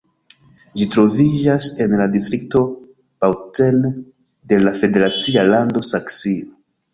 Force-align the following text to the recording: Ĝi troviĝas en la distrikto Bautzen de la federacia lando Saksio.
Ĝi 0.79 0.85
troviĝas 0.93 1.67
en 1.85 1.93
la 1.99 2.07
distrikto 2.15 2.61
Bautzen 3.25 3.77
de 4.53 4.61
la 4.65 4.75
federacia 4.81 5.45
lando 5.51 5.85
Saksio. 5.93 6.51